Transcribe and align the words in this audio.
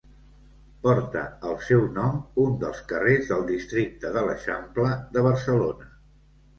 Porta 0.87 1.21
el 1.49 1.53
seu 1.65 1.85
nom 1.99 2.17
un 2.45 2.57
dels 2.65 2.81
carrers 2.95 3.31
del 3.35 3.47
districte 3.53 4.15
de 4.19 4.27
l'Eixample 4.33 4.93
de 5.17 5.29
Barcelona. 5.33 5.97